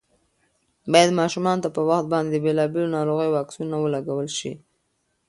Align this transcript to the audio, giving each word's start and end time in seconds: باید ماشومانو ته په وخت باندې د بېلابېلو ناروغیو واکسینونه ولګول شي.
باید 0.91 1.11
ماشومانو 1.19 1.63
ته 1.63 1.69
په 1.75 1.81
وخت 1.89 2.05
باندې 2.13 2.29
د 2.31 2.37
بېلابېلو 2.45 2.93
ناروغیو 2.97 3.35
واکسینونه 3.37 3.75
ولګول 3.79 4.27
شي. 4.37 4.53